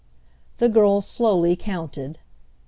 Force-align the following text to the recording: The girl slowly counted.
The 0.57 0.67
girl 0.67 1.01
slowly 1.01 1.55
counted. 1.55 2.17